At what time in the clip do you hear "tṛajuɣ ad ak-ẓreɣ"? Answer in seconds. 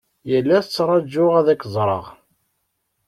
0.67-2.05